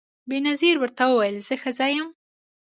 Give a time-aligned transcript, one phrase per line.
[0.29, 2.07] بېنظیر ورته وویل زه ښځه یم